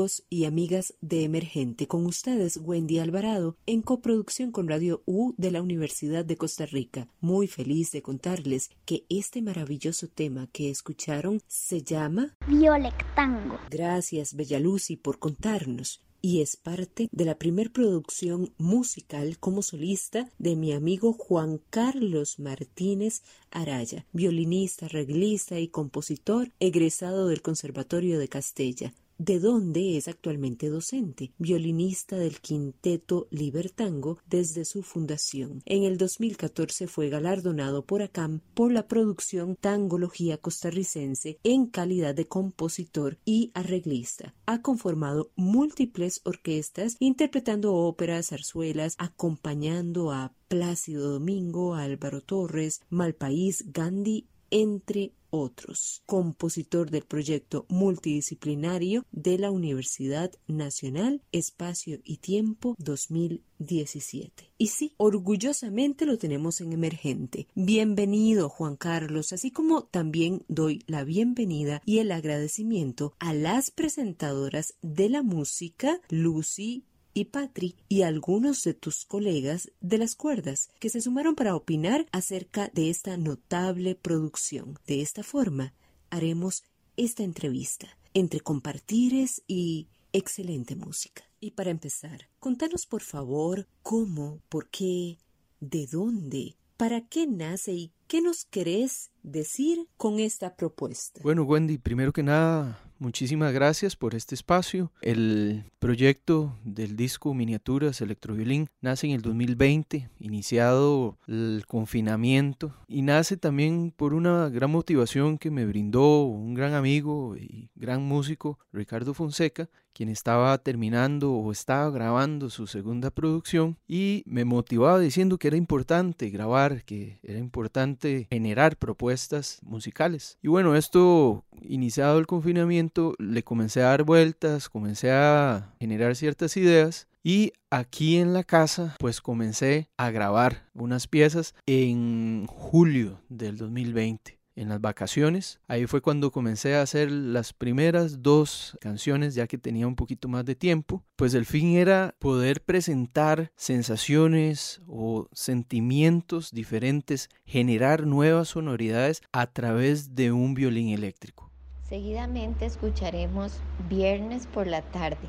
Amigos 0.00 0.24
y 0.30 0.46
amigas 0.46 0.94
de 1.02 1.24
Emergente. 1.24 1.86
Con 1.86 2.06
ustedes, 2.06 2.58
Wendy 2.62 3.00
Alvarado, 3.00 3.58
en 3.66 3.82
coproducción 3.82 4.50
con 4.50 4.66
Radio 4.66 5.02
U 5.04 5.34
de 5.36 5.50
la 5.50 5.60
Universidad 5.60 6.24
de 6.24 6.38
Costa 6.38 6.64
Rica. 6.64 7.06
Muy 7.20 7.46
feliz 7.48 7.90
de 7.90 8.00
contarles 8.00 8.70
que 8.86 9.04
este 9.10 9.42
maravilloso 9.42 10.08
tema 10.08 10.48
que 10.52 10.70
escucharon 10.70 11.42
se 11.48 11.82
llama 11.82 12.34
Violectango. 12.48 13.58
Gracias, 13.68 14.34
Bella 14.34 14.58
Lucy, 14.58 14.96
por 14.96 15.18
contarnos 15.18 16.00
y 16.22 16.40
es 16.40 16.56
parte 16.56 17.10
de 17.12 17.24
la 17.26 17.34
primer 17.34 17.70
producción 17.70 18.54
musical 18.56 19.38
como 19.38 19.60
solista 19.60 20.30
de 20.38 20.56
mi 20.56 20.72
amigo 20.72 21.12
Juan 21.12 21.60
Carlos 21.68 22.38
Martínez 22.38 23.22
Araya, 23.50 24.06
violinista, 24.14 24.88
reglista 24.88 25.58
y 25.58 25.68
compositor 25.68 26.52
egresado 26.58 27.28
del 27.28 27.42
Conservatorio 27.42 28.18
de 28.18 28.28
Castella 28.28 28.94
de 29.20 29.38
dónde 29.38 29.98
es 29.98 30.08
actualmente 30.08 30.70
docente, 30.70 31.32
violinista 31.36 32.16
del 32.16 32.40
quinteto 32.40 33.28
Libertango 33.30 34.18
desde 34.26 34.64
su 34.64 34.82
fundación. 34.82 35.62
En 35.66 35.84
el 35.84 35.98
2014 35.98 36.86
fue 36.86 37.10
galardonado 37.10 37.84
por 37.84 38.00
ACAM 38.00 38.40
por 38.54 38.72
la 38.72 38.88
producción 38.88 39.56
Tangología 39.56 40.38
costarricense 40.38 41.38
en 41.44 41.66
calidad 41.66 42.14
de 42.14 42.28
compositor 42.28 43.18
y 43.26 43.50
arreglista. 43.52 44.34
Ha 44.46 44.62
conformado 44.62 45.30
múltiples 45.36 46.22
orquestas 46.24 46.96
interpretando 46.98 47.74
óperas, 47.74 48.28
zarzuelas, 48.28 48.94
acompañando 48.96 50.12
a 50.12 50.32
Plácido 50.48 51.10
Domingo, 51.10 51.74
Álvaro 51.74 52.22
Torres, 52.22 52.80
Malpaís, 52.88 53.70
Gandhi, 53.70 54.26
entre 54.50 55.12
otros, 55.30 56.02
compositor 56.06 56.90
del 56.90 57.04
proyecto 57.04 57.66
multidisciplinario 57.68 59.04
de 59.12 59.38
la 59.38 59.50
Universidad 59.50 60.32
Nacional 60.46 61.22
Espacio 61.32 61.98
y 62.04 62.18
Tiempo 62.18 62.74
2017. 62.78 64.52
Y 64.58 64.68
sí, 64.68 64.94
orgullosamente 64.96 66.06
lo 66.06 66.18
tenemos 66.18 66.60
en 66.60 66.72
emergente. 66.72 67.46
Bienvenido, 67.54 68.48
Juan 68.48 68.76
Carlos, 68.76 69.32
así 69.32 69.50
como 69.50 69.84
también 69.84 70.44
doy 70.48 70.82
la 70.86 71.04
bienvenida 71.04 71.82
y 71.84 71.98
el 71.98 72.12
agradecimiento 72.12 73.14
a 73.18 73.32
las 73.32 73.70
presentadoras 73.70 74.74
de 74.82 75.08
la 75.08 75.22
música, 75.22 76.00
Lucy 76.08 76.84
y 77.14 77.26
Patri 77.26 77.76
y 77.88 78.02
algunos 78.02 78.62
de 78.62 78.74
tus 78.74 79.04
colegas 79.04 79.70
de 79.80 79.98
las 79.98 80.14
cuerdas 80.14 80.70
que 80.78 80.90
se 80.90 81.00
sumaron 81.00 81.34
para 81.34 81.54
opinar 81.54 82.06
acerca 82.12 82.70
de 82.74 82.90
esta 82.90 83.16
notable 83.16 83.94
producción. 83.94 84.78
De 84.86 85.00
esta 85.00 85.22
forma 85.22 85.74
haremos 86.10 86.64
esta 86.96 87.22
entrevista 87.22 87.88
entre 88.14 88.40
compartires 88.40 89.42
y 89.46 89.88
excelente 90.12 90.76
música. 90.76 91.24
Y 91.40 91.52
para 91.52 91.70
empezar, 91.70 92.28
contanos 92.38 92.86
por 92.86 93.02
favor 93.02 93.66
cómo, 93.82 94.40
por 94.48 94.68
qué, 94.68 95.18
de 95.60 95.86
dónde, 95.86 96.56
para 96.76 97.02
qué 97.02 97.26
nace 97.26 97.72
y 97.72 97.92
qué 98.06 98.20
nos 98.20 98.44
querés 98.44 99.10
decir 99.22 99.86
con 99.96 100.18
esta 100.18 100.56
propuesta. 100.56 101.20
Bueno, 101.22 101.44
Wendy, 101.44 101.78
primero 101.78 102.12
que 102.12 102.22
nada, 102.22 102.80
Muchísimas 103.00 103.54
gracias 103.54 103.96
por 103.96 104.14
este 104.14 104.34
espacio. 104.34 104.92
El 105.00 105.64
proyecto 105.78 106.54
del 106.64 106.96
disco 106.96 107.32
Miniaturas 107.32 108.02
Electroviolín 108.02 108.68
nace 108.82 109.06
en 109.06 109.14
el 109.14 109.22
2020, 109.22 110.10
iniciado 110.18 111.16
el 111.26 111.64
confinamiento, 111.66 112.74
y 112.88 113.00
nace 113.00 113.38
también 113.38 113.90
por 113.90 114.12
una 114.12 114.50
gran 114.50 114.70
motivación 114.70 115.38
que 115.38 115.50
me 115.50 115.64
brindó 115.64 116.24
un 116.24 116.52
gran 116.52 116.74
amigo 116.74 117.38
y 117.38 117.70
gran 117.74 118.02
músico, 118.02 118.58
Ricardo 118.70 119.14
Fonseca, 119.14 119.70
quien 120.00 120.08
estaba 120.08 120.56
terminando 120.56 121.30
o 121.34 121.52
estaba 121.52 121.90
grabando 121.90 122.48
su 122.48 122.66
segunda 122.66 123.10
producción 123.10 123.76
y 123.86 124.22
me 124.24 124.46
motivaba 124.46 124.98
diciendo 124.98 125.36
que 125.36 125.48
era 125.48 125.58
importante 125.58 126.30
grabar, 126.30 126.84
que 126.86 127.18
era 127.22 127.38
importante 127.38 128.26
generar 128.30 128.78
propuestas 128.78 129.58
musicales. 129.62 130.38
Y 130.40 130.48
bueno, 130.48 130.74
esto 130.74 131.44
iniciado 131.60 132.18
el 132.18 132.26
confinamiento, 132.26 133.14
le 133.18 133.42
comencé 133.42 133.82
a 133.82 133.88
dar 133.88 134.04
vueltas, 134.04 134.70
comencé 134.70 135.12
a 135.12 135.74
generar 135.78 136.16
ciertas 136.16 136.56
ideas 136.56 137.06
y 137.22 137.52
aquí 137.68 138.16
en 138.16 138.32
la 138.32 138.42
casa 138.42 138.96
pues 138.98 139.20
comencé 139.20 139.90
a 139.98 140.10
grabar 140.10 140.70
unas 140.72 141.08
piezas 141.08 141.54
en 141.66 142.46
julio 142.46 143.20
del 143.28 143.58
2020 143.58 144.39
en 144.60 144.68
las 144.68 144.80
vacaciones. 144.80 145.58
Ahí 145.68 145.86
fue 145.86 146.02
cuando 146.02 146.30
comencé 146.30 146.76
a 146.76 146.82
hacer 146.82 147.10
las 147.10 147.54
primeras 147.54 148.22
dos 148.22 148.76
canciones 148.80 149.34
ya 149.34 149.46
que 149.46 149.56
tenía 149.56 149.86
un 149.86 149.96
poquito 149.96 150.28
más 150.28 150.44
de 150.44 150.54
tiempo. 150.54 151.02
Pues 151.16 151.32
el 151.32 151.46
fin 151.46 151.76
era 151.76 152.14
poder 152.18 152.62
presentar 152.62 153.52
sensaciones 153.56 154.82
o 154.86 155.28
sentimientos 155.32 156.50
diferentes, 156.52 157.30
generar 157.46 158.06
nuevas 158.06 158.48
sonoridades 158.48 159.22
a 159.32 159.46
través 159.46 160.14
de 160.14 160.30
un 160.30 160.52
violín 160.52 160.90
eléctrico. 160.90 161.50
Seguidamente 161.88 162.66
escucharemos 162.66 163.60
Viernes 163.88 164.46
por 164.46 164.66
la 164.66 164.82
tarde, 164.82 165.28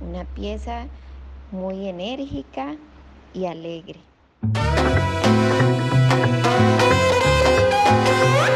una 0.00 0.24
pieza 0.24 0.86
muy 1.50 1.88
enérgica 1.88 2.76
y 3.32 3.46
alegre. 3.46 4.00
Hola, 8.24 8.53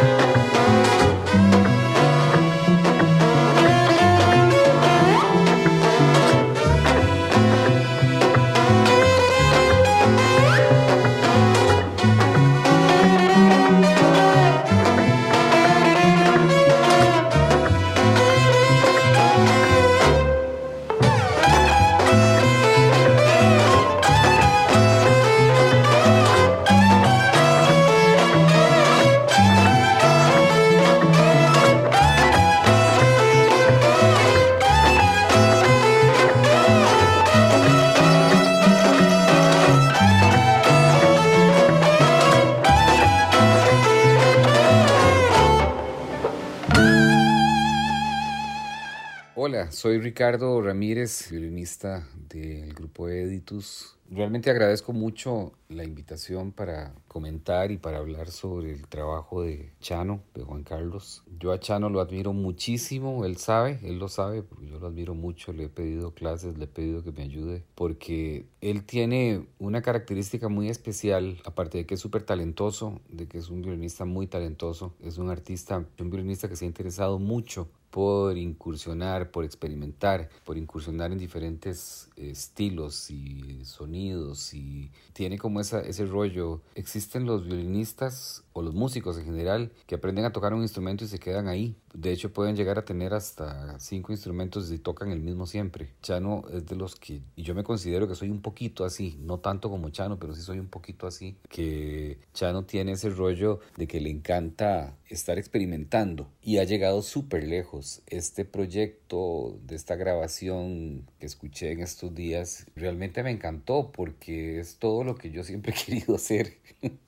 soy 49.78 50.00
Ricardo 50.00 50.60
Ramírez, 50.60 51.30
violinista 51.30 52.04
del 52.28 52.74
grupo 52.74 53.08
Editus. 53.08 53.96
Realmente 54.10 54.50
agradezco 54.50 54.92
mucho 54.92 55.52
la 55.68 55.84
invitación 55.84 56.50
para 56.50 56.92
comentar 57.06 57.70
y 57.70 57.76
para 57.76 57.98
hablar 57.98 58.28
sobre 58.32 58.72
el 58.72 58.88
trabajo 58.88 59.42
de 59.42 59.70
Chano, 59.78 60.20
de 60.34 60.42
Juan 60.42 60.64
Carlos. 60.64 61.22
Yo 61.38 61.52
a 61.52 61.60
Chano 61.60 61.90
lo 61.90 62.00
admiro 62.00 62.32
muchísimo, 62.32 63.24
él 63.24 63.36
sabe, 63.36 63.78
él 63.84 64.00
lo 64.00 64.08
sabe, 64.08 64.42
porque 64.42 64.66
yo 64.66 64.80
lo 64.80 64.88
admiro 64.88 65.14
mucho, 65.14 65.52
le 65.52 65.66
he 65.66 65.68
pedido 65.68 66.12
clases, 66.12 66.58
le 66.58 66.64
he 66.64 66.68
pedido 66.68 67.04
que 67.04 67.12
me 67.12 67.22
ayude, 67.22 67.62
porque 67.76 68.46
él 68.60 68.82
tiene 68.82 69.46
una 69.60 69.80
característica 69.80 70.48
muy 70.48 70.70
especial, 70.70 71.40
aparte 71.44 71.78
de 71.78 71.86
que 71.86 71.94
es 71.94 72.00
súper 72.00 72.24
talentoso, 72.24 73.00
de 73.10 73.28
que 73.28 73.38
es 73.38 73.48
un 73.48 73.62
violinista 73.62 74.04
muy 74.04 74.26
talentoso, 74.26 74.94
es 75.04 75.18
un 75.18 75.30
artista, 75.30 75.86
un 76.00 76.10
violinista 76.10 76.48
que 76.48 76.56
se 76.56 76.64
ha 76.64 76.68
interesado 76.68 77.20
mucho 77.20 77.68
por 77.98 78.38
incursionar, 78.38 79.32
por 79.32 79.44
experimentar, 79.44 80.28
por 80.44 80.56
incursionar 80.56 81.10
en 81.10 81.18
diferentes 81.18 82.08
estilos 82.14 83.10
y 83.10 83.64
sonidos 83.64 84.54
y 84.54 84.92
tiene 85.14 85.36
como 85.36 85.58
ese 85.60 86.06
rollo. 86.06 86.60
Existen 86.76 87.26
los 87.26 87.44
violinistas 87.44 88.44
o 88.52 88.62
los 88.62 88.72
músicos 88.72 89.18
en 89.18 89.24
general 89.24 89.72
que 89.88 89.96
aprenden 89.96 90.26
a 90.26 90.32
tocar 90.32 90.54
un 90.54 90.62
instrumento 90.62 91.02
y 91.02 91.08
se 91.08 91.18
quedan 91.18 91.48
ahí. 91.48 91.74
De 91.94 92.12
hecho 92.12 92.32
pueden 92.32 92.56
llegar 92.56 92.78
a 92.78 92.84
tener 92.84 93.14
hasta 93.14 93.78
cinco 93.80 94.12
instrumentos 94.12 94.70
y 94.70 94.78
tocan 94.78 95.10
el 95.10 95.20
mismo 95.20 95.46
siempre. 95.46 95.90
Chano 96.02 96.44
es 96.52 96.66
de 96.66 96.76
los 96.76 96.96
que, 96.96 97.22
y 97.36 97.42
yo 97.42 97.54
me 97.54 97.64
considero 97.64 98.08
que 98.08 98.14
soy 98.14 98.30
un 98.30 98.42
poquito 98.42 98.84
así, 98.84 99.18
no 99.20 99.38
tanto 99.38 99.70
como 99.70 99.90
Chano, 99.90 100.18
pero 100.18 100.34
sí 100.34 100.42
soy 100.42 100.58
un 100.58 100.68
poquito 100.68 101.06
así, 101.06 101.36
que 101.48 102.18
Chano 102.34 102.64
tiene 102.64 102.92
ese 102.92 103.10
rollo 103.10 103.60
de 103.76 103.86
que 103.86 104.00
le 104.00 104.10
encanta 104.10 104.96
estar 105.08 105.38
experimentando 105.38 106.28
y 106.42 106.58
ha 106.58 106.64
llegado 106.64 107.02
súper 107.02 107.44
lejos. 107.44 108.02
Este 108.06 108.44
proyecto 108.44 109.58
de 109.66 109.76
esta 109.76 109.96
grabación 109.96 111.06
que 111.18 111.26
escuché 111.26 111.72
en 111.72 111.80
estos 111.80 112.14
días 112.14 112.66
realmente 112.76 113.22
me 113.22 113.30
encantó 113.30 113.90
porque 113.92 114.60
es 114.60 114.76
todo 114.76 115.04
lo 115.04 115.14
que 115.14 115.30
yo 115.30 115.44
siempre 115.44 115.72
he 115.76 115.84
querido 115.84 116.14
hacer. 116.14 116.58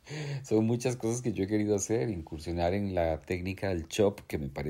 Son 0.42 0.64
muchas 0.64 0.96
cosas 0.96 1.22
que 1.22 1.32
yo 1.32 1.44
he 1.44 1.46
querido 1.46 1.76
hacer, 1.76 2.10
incursionar 2.10 2.74
en 2.74 2.94
la 2.94 3.20
técnica 3.20 3.68
del 3.68 3.86
chop 3.86 4.20
que 4.26 4.38
me 4.38 4.48
parece 4.48 4.69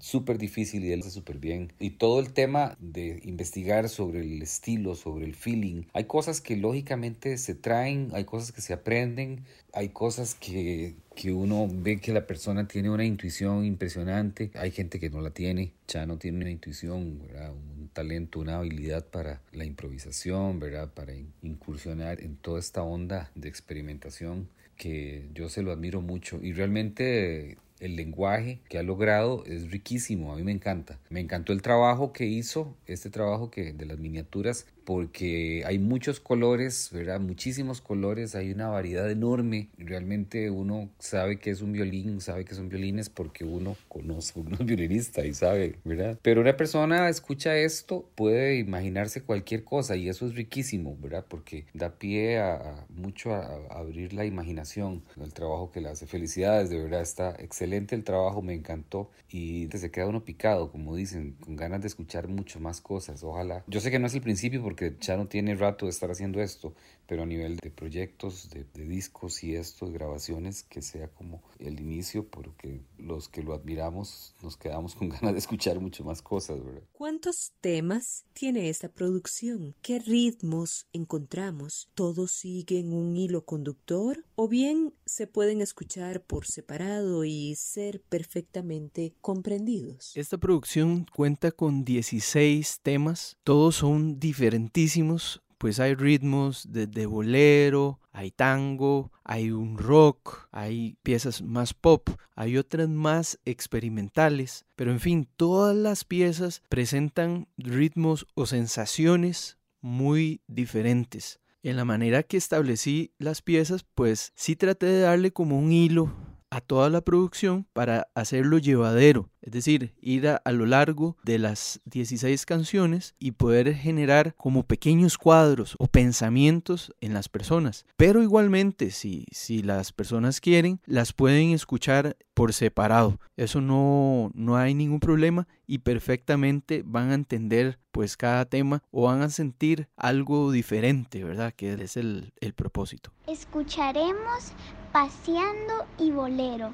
súper 0.00 0.38
difícil 0.38 0.84
y 0.84 0.92
él 0.92 1.00
hace 1.00 1.10
súper 1.10 1.38
bien. 1.38 1.72
Y 1.78 1.90
todo 1.90 2.20
el 2.20 2.32
tema 2.32 2.76
de 2.80 3.20
investigar 3.24 3.88
sobre 3.88 4.20
el 4.20 4.42
estilo, 4.42 4.94
sobre 4.94 5.24
el 5.24 5.34
feeling. 5.34 5.84
Hay 5.92 6.04
cosas 6.04 6.40
que 6.40 6.56
lógicamente 6.56 7.38
se 7.38 7.54
traen, 7.54 8.10
hay 8.12 8.24
cosas 8.24 8.52
que 8.52 8.60
se 8.60 8.72
aprenden, 8.72 9.44
hay 9.72 9.88
cosas 9.88 10.34
que, 10.34 10.94
que 11.14 11.32
uno 11.32 11.68
ve 11.70 12.00
que 12.00 12.12
la 12.12 12.26
persona 12.26 12.68
tiene 12.68 12.90
una 12.90 13.04
intuición 13.04 13.64
impresionante, 13.64 14.50
hay 14.54 14.70
gente 14.70 15.00
que 15.00 15.10
no 15.10 15.20
la 15.20 15.30
tiene, 15.30 15.72
ya 15.88 16.06
no 16.06 16.18
tiene 16.18 16.38
una 16.38 16.50
intuición, 16.50 17.22
un 17.22 17.90
talento, 17.92 18.40
una 18.40 18.58
habilidad 18.58 19.06
para 19.06 19.40
la 19.52 19.64
improvisación, 19.64 20.58
¿verdad? 20.58 20.92
para 20.92 21.14
incursionar 21.42 22.20
en 22.20 22.36
toda 22.36 22.60
esta 22.60 22.82
onda 22.82 23.30
de 23.34 23.48
experimentación 23.48 24.48
que 24.76 25.28
yo 25.34 25.48
se 25.48 25.62
lo 25.62 25.72
admiro 25.72 26.00
mucho 26.00 26.40
y 26.42 26.52
realmente 26.52 27.56
el 27.82 27.96
lenguaje 27.96 28.60
que 28.68 28.78
ha 28.78 28.82
logrado 28.82 29.44
es 29.44 29.70
riquísimo, 29.70 30.32
a 30.32 30.36
mí 30.36 30.44
me 30.44 30.52
encanta. 30.52 30.98
Me 31.10 31.20
encantó 31.20 31.52
el 31.52 31.62
trabajo 31.62 32.12
que 32.12 32.26
hizo, 32.26 32.76
este 32.86 33.10
trabajo 33.10 33.50
que 33.50 33.72
de 33.72 33.86
las 33.86 33.98
miniaturas 33.98 34.66
porque 34.84 35.62
hay 35.66 35.78
muchos 35.78 36.20
colores, 36.20 36.90
¿verdad? 36.92 37.20
Muchísimos 37.20 37.80
colores, 37.80 38.34
hay 38.34 38.52
una 38.52 38.68
variedad 38.68 39.10
enorme. 39.10 39.68
Realmente 39.78 40.50
uno 40.50 40.90
sabe 40.98 41.38
que 41.38 41.50
es 41.50 41.62
un 41.62 41.72
violín, 41.72 42.20
sabe 42.20 42.44
que 42.44 42.54
son 42.54 42.68
violines 42.68 43.08
porque 43.08 43.44
uno 43.44 43.76
conoce, 43.88 44.38
uno 44.40 44.56
es 44.58 44.64
violinista 44.64 45.24
y 45.24 45.34
sabe, 45.34 45.76
¿verdad? 45.84 46.18
Pero 46.22 46.40
una 46.40 46.56
persona 46.56 47.08
escucha 47.08 47.56
esto, 47.56 48.08
puede 48.14 48.58
imaginarse 48.58 49.22
cualquier 49.22 49.64
cosa 49.64 49.96
y 49.96 50.08
eso 50.08 50.26
es 50.26 50.34
riquísimo, 50.34 50.96
¿verdad? 51.00 51.24
Porque 51.28 51.66
da 51.74 51.98
pie 51.98 52.38
a, 52.38 52.86
mucho 52.88 53.34
a, 53.34 53.60
abrir 53.70 54.12
la 54.12 54.24
imaginación, 54.24 55.02
el 55.20 55.32
trabajo 55.32 55.70
que 55.70 55.80
le 55.80 55.88
hace. 55.88 56.06
Felicidades, 56.06 56.70
de 56.70 56.78
verdad, 56.78 57.02
está 57.02 57.36
excelente 57.38 57.94
el 57.94 58.04
trabajo, 58.04 58.42
me 58.42 58.54
encantó 58.54 59.10
y 59.28 59.68
se 59.72 59.90
queda 59.90 60.06
uno 60.06 60.24
picado, 60.24 60.70
como 60.70 60.94
dicen, 60.94 61.36
con 61.40 61.56
ganas 61.56 61.80
de 61.80 61.88
escuchar 61.88 62.28
mucho 62.28 62.60
más 62.60 62.80
cosas. 62.80 63.22
Ojalá. 63.22 63.64
Yo 63.66 63.80
sé 63.80 63.90
que 63.90 63.98
no 63.98 64.06
es 64.06 64.14
el 64.14 64.20
principio 64.20 64.62
porque 64.72 64.96
ya 65.00 65.18
no 65.18 65.26
tiene 65.26 65.54
rato 65.54 65.84
de 65.84 65.90
estar 65.90 66.10
haciendo 66.10 66.40
esto, 66.40 66.72
pero 67.06 67.22
a 67.22 67.26
nivel 67.26 67.56
de 67.56 67.70
proyectos, 67.70 68.50
de, 68.50 68.64
discos 68.84 69.44
y 69.44 69.54
esto, 69.54 69.86
de 69.86 69.92
grabaciones, 69.92 70.62
que 70.62 70.82
sea 70.82 71.08
como 71.08 71.42
el 71.58 71.80
inicio, 71.80 72.28
porque 72.28 72.82
los 72.98 73.28
que 73.28 73.42
lo 73.42 73.54
admiramos 73.54 74.34
nos 74.42 74.56
quedamos 74.56 74.94
con 74.94 75.08
ganas 75.10 75.32
de 75.32 75.38
escuchar 75.38 75.80
mucho 75.80 76.04
más 76.04 76.22
cosas, 76.22 76.64
¿verdad? 76.64 76.82
¿Cuántos 76.92 77.52
temas 77.60 78.24
tiene 78.32 78.68
esta 78.68 78.88
producción? 78.88 79.74
¿Qué 79.82 79.98
ritmos 79.98 80.86
encontramos? 80.92 81.88
¿Todos 81.94 82.32
siguen 82.32 82.92
un 82.92 83.16
hilo 83.16 83.44
conductor? 83.44 84.24
¿O 84.34 84.48
bien 84.48 84.94
se 85.04 85.26
pueden 85.26 85.60
escuchar 85.60 86.22
por 86.22 86.46
separado 86.46 87.24
y 87.24 87.54
ser 87.56 88.02
perfectamente 88.02 89.14
comprendidos? 89.20 90.12
Esta 90.16 90.38
producción 90.38 91.06
cuenta 91.14 91.52
con 91.52 91.84
16 91.84 92.80
temas, 92.82 93.36
todos 93.44 93.76
son 93.76 94.18
diferentísimos 94.18 95.42
pues 95.62 95.78
hay 95.78 95.94
ritmos 95.94 96.66
de 96.72 97.06
bolero, 97.06 98.00
hay 98.10 98.32
tango, 98.32 99.12
hay 99.22 99.52
un 99.52 99.78
rock, 99.78 100.48
hay 100.50 100.96
piezas 101.04 101.40
más 101.40 101.72
pop, 101.72 102.10
hay 102.34 102.56
otras 102.56 102.88
más 102.88 103.38
experimentales, 103.44 104.64
pero 104.74 104.90
en 104.90 104.98
fin, 104.98 105.28
todas 105.36 105.76
las 105.76 106.04
piezas 106.04 106.64
presentan 106.68 107.46
ritmos 107.56 108.26
o 108.34 108.46
sensaciones 108.46 109.56
muy 109.80 110.40
diferentes. 110.48 111.38
En 111.62 111.76
la 111.76 111.84
manera 111.84 112.24
que 112.24 112.38
establecí 112.38 113.12
las 113.18 113.40
piezas, 113.40 113.84
pues 113.94 114.32
sí 114.34 114.56
traté 114.56 114.86
de 114.86 115.02
darle 115.02 115.30
como 115.30 115.60
un 115.60 115.70
hilo 115.70 116.12
a 116.50 116.60
toda 116.60 116.90
la 116.90 117.02
producción 117.02 117.68
para 117.72 118.08
hacerlo 118.16 118.58
llevadero, 118.58 119.30
es 119.42 119.52
decir, 119.52 119.92
ir 120.00 120.28
a, 120.28 120.40
lo 120.52 120.66
largo 120.66 121.16
de 121.24 121.38
las 121.38 121.80
16 121.84 122.46
canciones 122.46 123.14
y 123.18 123.32
poder 123.32 123.74
generar 123.74 124.34
como 124.36 124.62
pequeños 124.62 125.18
cuadros 125.18 125.74
o 125.78 125.88
pensamientos 125.88 126.94
en 127.00 127.12
las 127.12 127.28
personas. 127.28 127.84
Pero 127.96 128.22
igualmente, 128.22 128.90
si, 128.90 129.26
si 129.32 129.62
las 129.62 129.92
personas 129.92 130.40
quieren, 130.40 130.80
las 130.86 131.12
pueden 131.12 131.50
escuchar 131.50 132.16
por 132.34 132.52
separado. 132.52 133.18
Eso 133.36 133.60
no, 133.60 134.30
no 134.34 134.56
hay 134.56 134.74
ningún 134.74 135.00
problema 135.00 135.48
y 135.66 135.78
perfectamente 135.78 136.82
van 136.86 137.10
a 137.10 137.14
entender 137.14 137.78
pues 137.90 138.16
cada 138.16 138.44
tema 138.46 138.82
o 138.90 139.04
van 139.04 139.22
a 139.22 139.28
sentir 139.28 139.88
algo 139.96 140.50
diferente, 140.50 141.24
¿verdad? 141.24 141.52
Que 141.54 141.74
es 141.74 141.96
el, 141.96 142.32
el 142.40 142.54
propósito. 142.54 143.10
Escucharemos 143.26 144.52
Paseando 144.92 145.86
y 145.98 146.10
Bolero, 146.10 146.72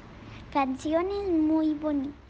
canciones 0.51 1.29
muy 1.29 1.73
bonitas. 1.73 2.28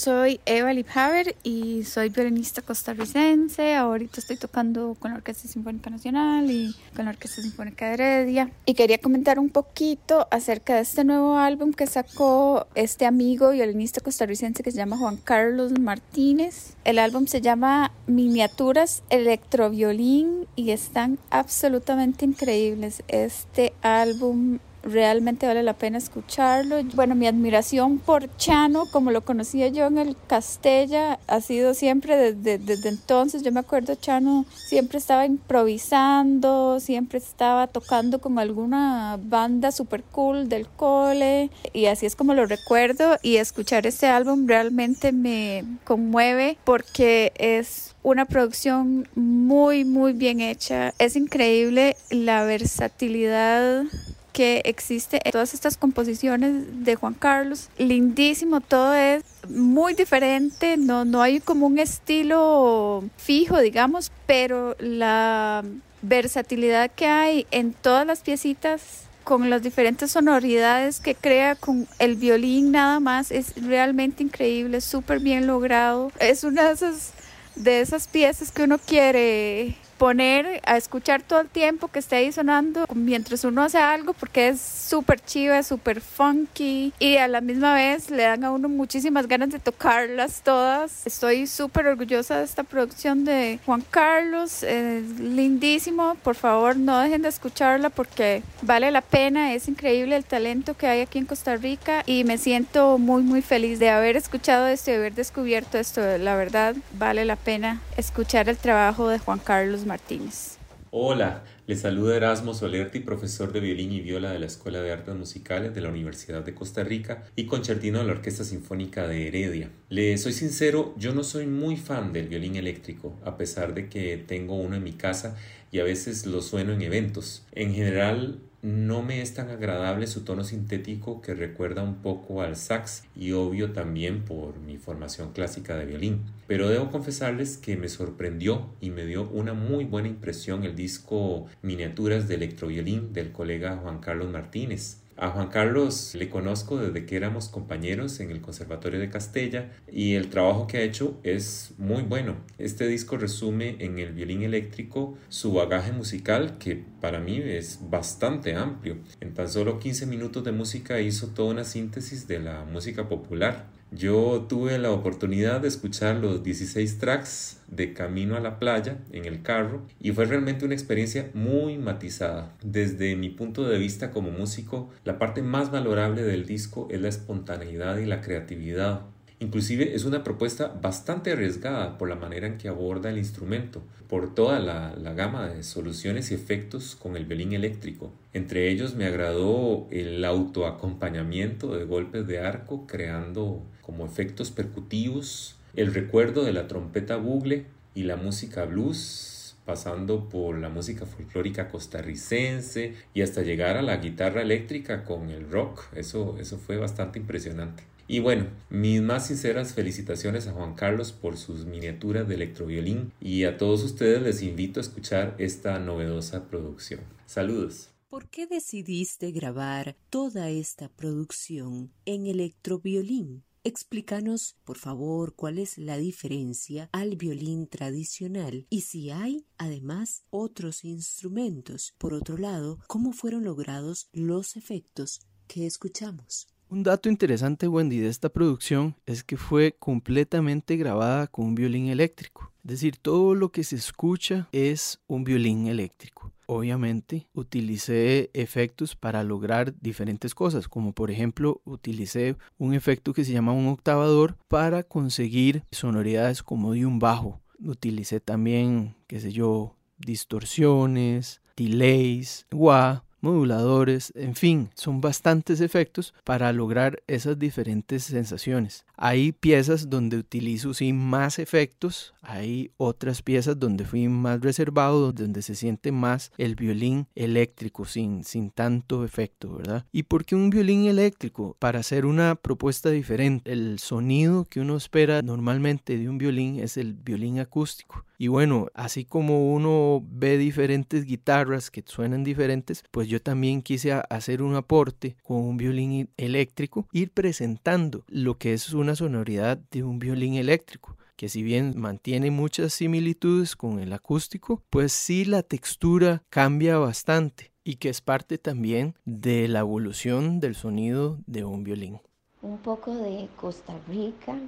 Soy 0.00 0.40
Eva 0.46 0.72
Liphaber 0.72 1.36
y 1.42 1.84
soy 1.84 2.08
violinista 2.08 2.62
costarricense. 2.62 3.74
Ahorita 3.74 4.20
estoy 4.20 4.38
tocando 4.38 4.96
con 4.98 5.10
la 5.10 5.18
Orquesta 5.18 5.46
Sinfónica 5.46 5.90
Nacional 5.90 6.50
y 6.50 6.74
con 6.96 7.04
la 7.04 7.10
Orquesta 7.10 7.42
Sinfónica 7.42 7.86
de 7.86 7.94
Heredia. 7.94 8.50
Y 8.64 8.72
quería 8.72 8.96
comentar 8.96 9.38
un 9.38 9.50
poquito 9.50 10.26
acerca 10.30 10.76
de 10.76 10.80
este 10.80 11.04
nuevo 11.04 11.36
álbum 11.36 11.74
que 11.74 11.86
sacó 11.86 12.66
este 12.74 13.04
amigo 13.04 13.50
violinista 13.50 14.00
costarricense 14.00 14.62
que 14.62 14.70
se 14.70 14.78
llama 14.78 14.96
Juan 14.96 15.18
Carlos 15.18 15.78
Martínez. 15.78 16.76
El 16.84 16.98
álbum 16.98 17.26
se 17.26 17.42
llama 17.42 17.92
Miniaturas 18.06 19.02
Electroviolín 19.10 20.46
y 20.56 20.70
están 20.70 21.18
absolutamente 21.28 22.24
increíbles. 22.24 23.02
Este 23.08 23.74
álbum 23.82 24.60
realmente 24.82 25.46
vale 25.46 25.62
la 25.62 25.74
pena 25.74 25.98
escucharlo. 25.98 26.82
Bueno, 26.94 27.14
mi 27.14 27.26
admiración 27.26 27.98
por 27.98 28.34
Chano, 28.36 28.84
como 28.90 29.10
lo 29.10 29.22
conocía 29.22 29.68
yo 29.68 29.86
en 29.86 29.98
el 29.98 30.16
Castella, 30.26 31.18
ha 31.26 31.40
sido 31.40 31.74
siempre 31.74 32.16
desde, 32.16 32.58
desde 32.58 32.88
entonces. 32.88 33.42
Yo 33.42 33.52
me 33.52 33.60
acuerdo, 33.60 33.94
Chano 33.94 34.46
siempre 34.54 34.98
estaba 34.98 35.26
improvisando, 35.26 36.80
siempre 36.80 37.18
estaba 37.18 37.66
tocando 37.66 38.20
con 38.20 38.38
alguna 38.38 39.18
banda 39.22 39.72
super 39.72 40.02
cool 40.02 40.48
del 40.48 40.66
cole, 40.68 41.50
y 41.72 41.86
así 41.86 42.06
es 42.06 42.16
como 42.16 42.34
lo 42.34 42.46
recuerdo. 42.46 43.18
Y 43.22 43.36
escuchar 43.36 43.86
este 43.86 44.06
álbum 44.06 44.46
realmente 44.46 45.12
me 45.12 45.64
conmueve 45.84 46.58
porque 46.64 47.32
es 47.36 47.94
una 48.02 48.24
producción 48.24 49.08
muy, 49.14 49.84
muy 49.84 50.12
bien 50.12 50.40
hecha. 50.40 50.94
Es 50.98 51.16
increíble 51.16 51.96
la 52.10 52.44
versatilidad 52.44 53.84
que 54.32 54.62
existe 54.64 55.20
en 55.24 55.32
todas 55.32 55.54
estas 55.54 55.76
composiciones 55.76 56.84
de 56.84 56.96
Juan 56.96 57.14
Carlos. 57.14 57.68
Lindísimo, 57.78 58.60
todo 58.60 58.94
es 58.94 59.22
muy 59.48 59.94
diferente, 59.94 60.76
no, 60.76 61.04
no 61.04 61.22
hay 61.22 61.40
como 61.40 61.66
un 61.66 61.78
estilo 61.78 63.04
fijo, 63.16 63.58
digamos, 63.60 64.12
pero 64.26 64.76
la 64.78 65.64
versatilidad 66.02 66.90
que 66.90 67.06
hay 67.06 67.46
en 67.50 67.72
todas 67.72 68.06
las 68.06 68.20
piecitas 68.20 69.04
con 69.24 69.50
las 69.50 69.62
diferentes 69.62 70.12
sonoridades 70.12 70.98
que 70.98 71.14
crea 71.14 71.54
con 71.54 71.86
el 71.98 72.16
violín 72.16 72.72
nada 72.72 73.00
más 73.00 73.30
es 73.30 73.52
realmente 73.62 74.22
increíble, 74.22 74.80
súper 74.80 75.20
bien 75.20 75.46
logrado. 75.46 76.10
Es 76.18 76.42
una 76.42 76.68
de 76.68 76.72
esas, 76.72 77.12
de 77.54 77.80
esas 77.80 78.08
piezas 78.08 78.50
que 78.50 78.62
uno 78.62 78.78
quiere 78.78 79.76
poner 80.00 80.62
a 80.64 80.78
escuchar 80.78 81.20
todo 81.22 81.42
el 81.42 81.48
tiempo 81.48 81.88
que 81.88 81.98
esté 81.98 82.16
ahí 82.16 82.32
sonando 82.32 82.86
mientras 82.94 83.44
uno 83.44 83.62
hace 83.62 83.76
algo 83.76 84.14
porque 84.14 84.48
es 84.48 84.58
súper 84.58 85.20
chiva, 85.20 85.62
súper 85.62 86.00
funky 86.00 86.94
y 86.98 87.18
a 87.18 87.28
la 87.28 87.42
misma 87.42 87.74
vez 87.74 88.08
le 88.08 88.22
dan 88.22 88.42
a 88.44 88.50
uno 88.50 88.70
muchísimas 88.70 89.28
ganas 89.28 89.50
de 89.50 89.58
tocarlas 89.58 90.40
todas. 90.40 91.06
Estoy 91.06 91.46
súper 91.46 91.86
orgullosa 91.86 92.38
de 92.38 92.44
esta 92.44 92.64
producción 92.64 93.26
de 93.26 93.58
Juan 93.66 93.84
Carlos, 93.90 94.62
es 94.62 95.20
lindísimo, 95.20 96.16
por 96.22 96.34
favor 96.34 96.78
no 96.78 96.98
dejen 97.00 97.20
de 97.20 97.28
escucharla 97.28 97.90
porque 97.90 98.42
vale 98.62 98.90
la 98.90 99.02
pena, 99.02 99.52
es 99.52 99.68
increíble 99.68 100.16
el 100.16 100.24
talento 100.24 100.78
que 100.78 100.86
hay 100.86 101.02
aquí 101.02 101.18
en 101.18 101.26
Costa 101.26 101.56
Rica 101.56 102.04
y 102.06 102.24
me 102.24 102.38
siento 102.38 102.96
muy 102.96 103.22
muy 103.22 103.42
feliz 103.42 103.78
de 103.78 103.90
haber 103.90 104.16
escuchado 104.16 104.66
esto 104.66 104.92
y 104.92 104.94
haber 104.94 105.12
descubierto 105.14 105.76
esto, 105.76 106.00
la 106.16 106.36
verdad 106.36 106.74
vale 106.94 107.26
la 107.26 107.36
pena 107.36 107.82
escuchar 107.98 108.48
el 108.48 108.56
trabajo 108.56 109.06
de 109.06 109.18
Juan 109.18 109.40
Carlos 109.40 109.84
Martínez. 109.90 110.56
Hola, 110.92 111.42
les 111.66 111.80
saluda 111.80 112.16
Erasmo 112.16 112.54
Solerti, 112.54 113.00
profesor 113.00 113.52
de 113.52 113.58
violín 113.58 113.90
y 113.90 114.00
viola 114.00 114.30
de 114.30 114.38
la 114.38 114.46
Escuela 114.46 114.80
de 114.80 114.92
Artes 114.92 115.14
Musicales 115.16 115.74
de 115.74 115.80
la 115.80 115.88
Universidad 115.88 116.44
de 116.44 116.54
Costa 116.54 116.84
Rica 116.84 117.24
y 117.34 117.46
concertino 117.46 117.98
de 117.98 118.04
la 118.04 118.12
Orquesta 118.12 118.44
Sinfónica 118.44 119.08
de 119.08 119.26
Heredia. 119.26 119.70
Le 119.88 120.16
soy 120.18 120.32
sincero, 120.32 120.94
yo 120.96 121.12
no 121.12 121.24
soy 121.24 121.46
muy 121.46 121.76
fan 121.76 122.12
del 122.12 122.28
violín 122.28 122.54
eléctrico, 122.54 123.18
a 123.24 123.36
pesar 123.36 123.74
de 123.74 123.88
que 123.88 124.16
tengo 124.16 124.54
uno 124.54 124.76
en 124.76 124.84
mi 124.84 124.92
casa 124.92 125.36
y 125.72 125.80
a 125.80 125.84
veces 125.84 126.26
lo 126.26 126.40
sueno 126.40 126.72
en 126.72 126.82
eventos. 126.82 127.44
En 127.52 127.74
general, 127.74 128.40
no 128.62 129.02
me 129.02 129.22
es 129.22 129.34
tan 129.34 129.48
agradable 129.48 130.06
su 130.06 130.22
tono 130.22 130.44
sintético 130.44 131.22
que 131.22 131.34
recuerda 131.34 131.82
un 131.82 131.96
poco 131.96 132.42
al 132.42 132.56
sax 132.56 133.04
y 133.16 133.32
obvio 133.32 133.72
también 133.72 134.24
por 134.24 134.58
mi 134.58 134.76
formación 134.76 135.32
clásica 135.32 135.76
de 135.76 135.86
violín. 135.86 136.20
Pero 136.46 136.68
debo 136.68 136.90
confesarles 136.90 137.56
que 137.56 137.76
me 137.76 137.88
sorprendió 137.88 138.68
y 138.80 138.90
me 138.90 139.06
dio 139.06 139.28
una 139.30 139.54
muy 139.54 139.84
buena 139.84 140.08
impresión 140.08 140.64
el 140.64 140.76
disco 140.76 141.46
Miniaturas 141.62 142.28
de 142.28 142.34
Electroviolín 142.34 143.12
del 143.12 143.32
colega 143.32 143.78
Juan 143.78 144.00
Carlos 144.00 144.30
Martínez. 144.30 144.99
A 145.20 145.28
Juan 145.28 145.48
Carlos 145.48 146.14
le 146.14 146.30
conozco 146.30 146.78
desde 146.78 147.04
que 147.04 147.14
éramos 147.14 147.50
compañeros 147.50 148.20
en 148.20 148.30
el 148.30 148.40
Conservatorio 148.40 148.98
de 148.98 149.10
Castella 149.10 149.70
y 149.92 150.14
el 150.14 150.30
trabajo 150.30 150.66
que 150.66 150.78
ha 150.78 150.80
hecho 150.80 151.20
es 151.24 151.74
muy 151.76 152.00
bueno. 152.00 152.36
Este 152.56 152.86
disco 152.86 153.18
resume 153.18 153.76
en 153.80 153.98
el 153.98 154.14
violín 154.14 154.40
eléctrico 154.44 155.18
su 155.28 155.52
bagaje 155.52 155.92
musical 155.92 156.56
que 156.56 156.82
para 157.02 157.20
mí 157.20 157.36
es 157.36 157.80
bastante 157.90 158.54
amplio. 158.54 158.96
En 159.20 159.34
tan 159.34 159.50
solo 159.50 159.78
15 159.78 160.06
minutos 160.06 160.42
de 160.42 160.52
música 160.52 160.98
hizo 161.02 161.26
toda 161.26 161.50
una 161.50 161.64
síntesis 161.64 162.26
de 162.26 162.38
la 162.38 162.64
música 162.64 163.06
popular. 163.06 163.66
Yo 163.92 164.46
tuve 164.48 164.78
la 164.78 164.92
oportunidad 164.92 165.60
de 165.60 165.66
escuchar 165.66 166.14
los 166.16 166.44
16 166.44 166.98
tracks 166.98 167.60
de 167.66 167.92
Camino 167.92 168.36
a 168.36 168.40
la 168.40 168.60
Playa 168.60 168.98
en 169.10 169.24
el 169.24 169.42
carro 169.42 169.82
y 169.98 170.12
fue 170.12 170.26
realmente 170.26 170.64
una 170.64 170.74
experiencia 170.74 171.28
muy 171.34 171.76
matizada. 171.76 172.54
Desde 172.62 173.16
mi 173.16 173.30
punto 173.30 173.68
de 173.68 173.78
vista 173.78 174.12
como 174.12 174.30
músico, 174.30 174.90
la 175.04 175.18
parte 175.18 175.42
más 175.42 175.72
valorable 175.72 176.22
del 176.22 176.46
disco 176.46 176.86
es 176.88 177.00
la 177.00 177.08
espontaneidad 177.08 177.98
y 177.98 178.06
la 178.06 178.20
creatividad. 178.20 179.02
Inclusive 179.40 179.94
es 179.94 180.04
una 180.04 180.22
propuesta 180.22 180.68
bastante 180.82 181.32
arriesgada 181.32 181.96
por 181.96 182.10
la 182.10 182.14
manera 182.14 182.46
en 182.46 182.58
que 182.58 182.68
aborda 182.68 183.08
el 183.08 183.16
instrumento, 183.16 183.82
por 184.06 184.34
toda 184.34 184.60
la, 184.60 184.94
la, 184.96 185.14
gama 185.14 185.48
de 185.48 185.62
soluciones 185.62 186.30
y 186.30 186.34
efectos 186.34 186.94
con 186.94 187.16
el 187.16 187.24
violín 187.24 187.54
eléctrico. 187.54 188.12
Entre 188.34 188.70
ellos 188.70 188.94
me 188.94 189.06
agradó 189.06 189.88
el 189.90 190.22
autoacompañamiento 190.26 191.74
de 191.74 191.86
golpes 191.86 192.26
de 192.26 192.40
arco 192.40 192.86
creando 192.86 193.62
como 193.90 194.06
efectos 194.06 194.52
percutivos, 194.52 195.56
el 195.74 195.92
recuerdo 195.92 196.44
de 196.44 196.52
la 196.52 196.68
trompeta 196.68 197.16
bugle 197.16 197.66
y 197.92 198.04
la 198.04 198.14
música 198.14 198.64
blues 198.64 199.56
pasando 199.64 200.28
por 200.28 200.56
la 200.58 200.68
música 200.68 201.06
folclórica 201.06 201.68
costarricense 201.68 202.94
y 203.14 203.22
hasta 203.22 203.42
llegar 203.42 203.76
a 203.76 203.82
la 203.82 203.96
guitarra 203.96 204.42
eléctrica 204.42 205.04
con 205.04 205.28
el 205.30 205.50
rock. 205.50 205.82
Eso, 205.96 206.36
eso 206.38 206.56
fue 206.56 206.76
bastante 206.76 207.18
impresionante. 207.18 207.82
Y 208.06 208.20
bueno, 208.20 208.46
mis 208.68 209.02
más 209.02 209.26
sinceras 209.26 209.74
felicitaciones 209.74 210.46
a 210.46 210.52
Juan 210.52 210.74
Carlos 210.74 211.10
por 211.10 211.36
sus 211.36 211.66
miniaturas 211.66 212.28
de 212.28 212.36
electroviolín 212.36 213.10
y 213.20 213.42
a 213.42 213.58
todos 213.58 213.82
ustedes 213.82 214.22
les 214.22 214.40
invito 214.42 214.78
a 214.78 214.82
escuchar 214.82 215.34
esta 215.38 215.80
novedosa 215.80 216.48
producción. 216.48 217.00
Saludos. 217.26 217.88
¿Por 218.08 218.28
qué 218.28 218.46
decidiste 218.46 219.32
grabar 219.32 219.96
toda 220.10 220.48
esta 220.48 220.88
producción 220.88 221.92
en 222.04 222.26
electroviolín? 222.26 223.42
Explícanos, 223.62 224.56
por 224.64 224.78
favor, 224.78 225.34
cuál 225.34 225.58
es 225.58 225.76
la 225.76 225.98
diferencia 225.98 226.88
al 226.92 227.16
violín 227.16 227.66
tradicional 227.66 228.66
y 228.70 228.80
si 228.80 229.10
hay, 229.10 229.44
además, 229.58 230.24
otros 230.30 230.82
instrumentos. 230.82 231.94
Por 231.98 232.14
otro 232.14 232.38
lado, 232.38 232.78
cómo 232.86 233.12
fueron 233.12 233.44
logrados 233.44 234.08
los 234.12 234.56
efectos 234.56 235.20
que 235.46 235.66
escuchamos. 235.66 236.48
Un 236.70 236.84
dato 236.84 237.10
interesante, 237.10 237.68
Wendy, 237.68 237.98
de 237.98 238.08
esta 238.08 238.30
producción 238.30 238.96
es 239.04 239.24
que 239.24 239.36
fue 239.36 239.76
completamente 239.78 240.76
grabada 240.78 241.26
con 241.26 241.44
un 241.44 241.54
violín 241.54 241.88
eléctrico. 241.88 242.54
Es 242.64 242.70
decir, 242.70 242.96
todo 242.96 243.34
lo 243.34 243.52
que 243.52 243.64
se 243.64 243.76
escucha 243.76 244.48
es 244.52 245.00
un 245.06 245.24
violín 245.24 245.66
eléctrico. 245.66 246.32
Obviamente 246.52 247.28
utilicé 247.32 248.28
efectos 248.34 248.96
para 248.96 249.22
lograr 249.22 249.72
diferentes 249.80 250.34
cosas, 250.34 250.66
como 250.66 250.92
por 250.92 251.12
ejemplo 251.12 251.60
utilicé 251.64 252.34
un 252.58 252.74
efecto 252.74 253.12
que 253.12 253.24
se 253.24 253.30
llama 253.30 253.52
un 253.52 253.68
octavador 253.68 254.36
para 254.48 254.82
conseguir 254.82 255.62
sonoridades 255.70 256.42
como 256.42 256.72
de 256.72 256.86
un 256.86 256.98
bajo. 256.98 257.40
Utilicé 257.60 258.18
también, 258.18 258.96
qué 259.06 259.20
sé 259.20 259.30
yo, 259.30 259.76
distorsiones, 259.98 261.40
delays, 261.56 262.48
wah, 262.50 263.04
moduladores, 263.20 264.12
en 264.16 264.34
fin, 264.34 264.70
son 264.74 265.00
bastantes 265.00 265.60
efectos 265.60 266.14
para 266.24 266.52
lograr 266.52 267.02
esas 267.06 267.38
diferentes 267.38 268.04
sensaciones. 268.04 268.84
Hay 268.96 269.32
piezas 269.32 269.88
donde 269.88 270.18
utilizo 270.18 270.74
sí 270.74 270.92
más 270.92 271.38
efectos, 271.38 272.14
hay 272.22 272.70
otras 272.76 273.22
piezas 273.22 273.58
donde 273.58 273.84
fui 273.84 274.08
más 274.08 274.40
reservado, 274.40 275.12
donde 275.12 275.42
se 275.42 275.54
siente 275.54 275.92
más 275.92 276.32
el 276.38 276.54
violín 276.54 277.06
eléctrico 277.14 277.84
sin, 277.84 278.24
sin 278.24 278.50
tanto 278.50 279.04
efecto, 279.04 279.54
¿verdad? 279.54 279.86
¿Y 279.92 280.04
por 280.04 280.24
qué 280.24 280.34
un 280.34 280.50
violín 280.50 280.86
eléctrico? 280.86 281.56
Para 281.58 281.80
hacer 281.80 282.06
una 282.06 282.34
propuesta 282.34 282.90
diferente. 282.90 283.50
El 283.50 283.78
sonido 283.78 284.44
que 284.44 284.60
uno 284.60 284.76
espera 284.76 285.22
normalmente 285.22 285.96
de 285.96 286.08
un 286.08 286.18
violín 286.18 286.60
es 286.60 286.76
el 286.76 286.94
violín 286.94 287.38
acústico. 287.38 288.04
Y 288.22 288.28
bueno, 288.28 288.66
así 288.74 289.06
como 289.06 289.50
uno 289.50 290.04
ve 290.06 290.36
diferentes 290.36 291.06
guitarras 291.06 291.70
que 291.70 291.82
suenan 291.86 292.22
diferentes, 292.22 292.84
pues 292.90 293.08
yo 293.08 293.22
también 293.22 293.62
quise 293.62 293.94
hacer 294.10 294.42
un 294.42 294.56
aporte 294.56 295.16
con 295.22 295.38
un 295.38 295.56
violín 295.56 296.10
eléctrico, 296.18 296.86
ir 296.92 297.12
presentando 297.12 298.04
lo 298.08 298.36
que 298.36 298.52
es 298.52 298.74
una 298.74 298.94
sonoridad 298.94 299.56
de 299.70 299.84
un 299.84 299.98
violín 299.98 300.34
eléctrico 300.34 300.98
que 301.16 301.30
si 301.30 301.42
bien 301.42 301.72
mantiene 301.78 302.30
muchas 302.30 302.74
similitudes 302.74 303.56
con 303.56 303.80
el 303.80 303.90
acústico, 303.94 304.62
pues 304.68 304.92
sí 304.92 305.24
la 305.24 305.42
textura 305.42 306.22
cambia 306.28 306.76
bastante 306.76 307.52
y 307.64 307.76
que 307.76 307.88
es 307.88 308.02
parte 308.02 308.36
también 308.36 308.96
de 309.06 309.48
la 309.48 309.60
evolución 309.60 310.40
del 310.40 310.56
sonido 310.56 311.18
de 311.26 311.44
un 311.44 311.64
violín. 311.64 312.00
Un 312.42 312.58
poco 312.58 312.94
de 312.94 313.30
Costa 313.36 313.78
Rica, 313.88 314.38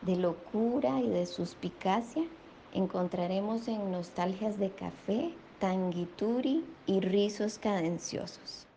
de 0.00 0.16
locura 0.16 0.98
y 1.00 1.08
de 1.08 1.26
suspicacia 1.26 2.24
encontraremos 2.72 3.66
en 3.68 3.90
nostalgias 3.90 4.58
de 4.58 4.70
café, 4.70 5.34
tanguituri 5.58 6.64
y 6.86 7.00
rizos 7.00 7.58
cadenciosos. 7.58 8.67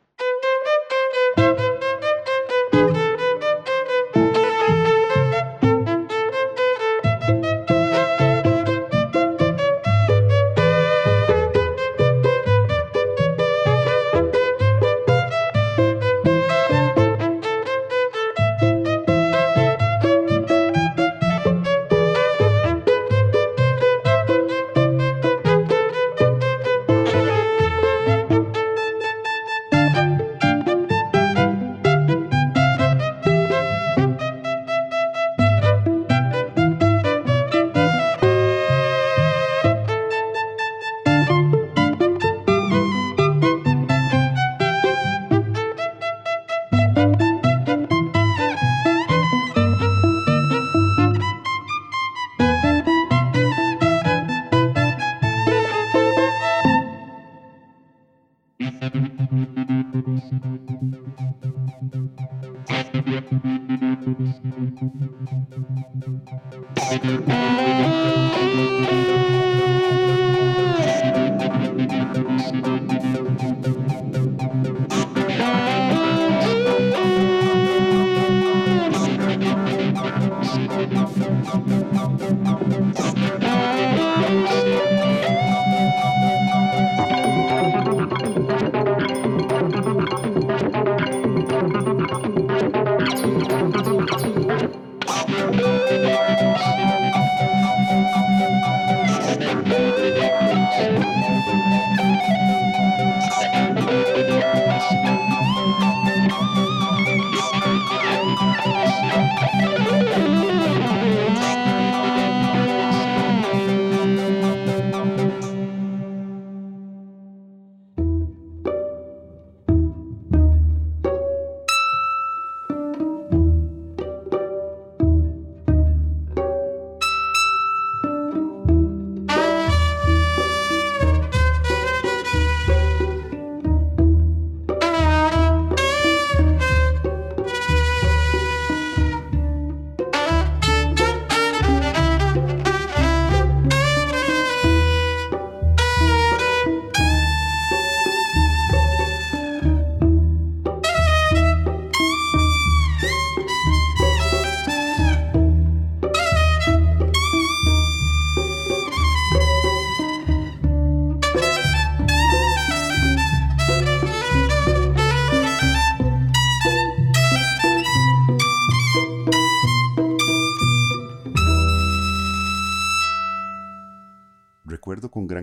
Müzik 66.29 68.00